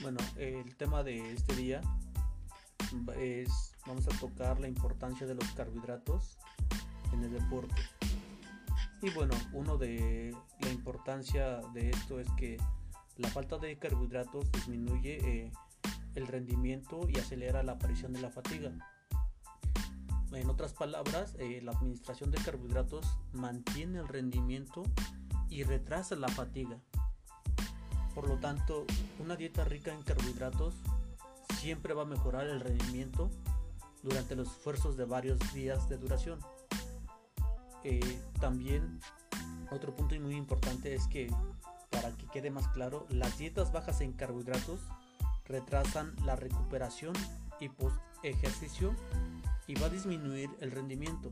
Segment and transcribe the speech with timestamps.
[0.00, 1.80] Bueno, el tema de este día
[3.16, 6.38] es, vamos a tocar la importancia de los carbohidratos
[7.12, 7.82] en el deporte.
[9.02, 12.58] Y bueno, uno de la importancia de esto es que
[13.16, 15.52] la falta de carbohidratos disminuye eh,
[16.14, 18.70] el rendimiento y acelera la aparición de la fatiga.
[20.32, 24.84] En otras palabras, eh, la administración de carbohidratos mantiene el rendimiento
[25.50, 26.78] y retrasa la fatiga.
[28.18, 28.84] Por lo tanto,
[29.20, 30.74] una dieta rica en carbohidratos
[31.60, 33.30] siempre va a mejorar el rendimiento
[34.02, 36.40] durante los esfuerzos de varios días de duración.
[37.84, 38.98] Eh, también
[39.70, 41.32] otro punto muy importante es que,
[41.90, 44.80] para que quede más claro, las dietas bajas en carbohidratos
[45.44, 47.14] retrasan la recuperación
[47.60, 48.96] y post ejercicio
[49.68, 51.30] y va a disminuir el rendimiento.